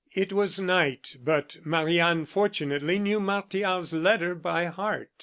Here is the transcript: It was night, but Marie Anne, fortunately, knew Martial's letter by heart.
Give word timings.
It 0.15 0.33
was 0.33 0.59
night, 0.59 1.15
but 1.23 1.57
Marie 1.63 1.99
Anne, 1.99 2.25
fortunately, 2.25 2.97
knew 2.97 3.19
Martial's 3.19 3.93
letter 3.93 4.33
by 4.33 4.65
heart. 4.65 5.11